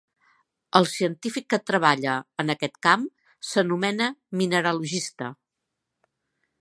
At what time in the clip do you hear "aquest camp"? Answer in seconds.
2.53-3.03